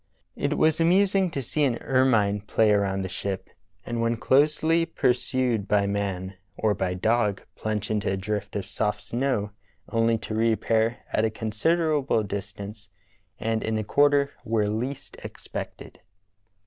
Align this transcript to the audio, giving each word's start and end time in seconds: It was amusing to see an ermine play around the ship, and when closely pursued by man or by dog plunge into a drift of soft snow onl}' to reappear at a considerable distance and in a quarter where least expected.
It 0.35 0.57
was 0.57 0.79
amusing 0.81 1.29
to 1.29 1.43
see 1.43 1.63
an 1.63 1.77
ermine 1.77 2.41
play 2.41 2.71
around 2.71 3.03
the 3.03 3.07
ship, 3.07 3.51
and 3.85 4.01
when 4.01 4.17
closely 4.17 4.83
pursued 4.83 5.67
by 5.67 5.85
man 5.85 6.37
or 6.57 6.73
by 6.73 6.95
dog 6.95 7.43
plunge 7.55 7.91
into 7.91 8.09
a 8.11 8.17
drift 8.17 8.55
of 8.55 8.65
soft 8.65 8.99
snow 9.01 9.51
onl}' 9.91 10.19
to 10.21 10.33
reappear 10.33 10.97
at 11.13 11.23
a 11.23 11.29
considerable 11.29 12.23
distance 12.23 12.89
and 13.39 13.61
in 13.61 13.77
a 13.77 13.83
quarter 13.83 14.31
where 14.43 14.69
least 14.69 15.17
expected. 15.23 15.99